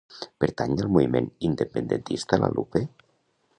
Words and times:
Pertany 0.43 0.73
al 0.85 0.89
moviment 0.95 1.27
independentista 1.51 2.43
la 2.45 2.53
Lupe? 2.57 2.85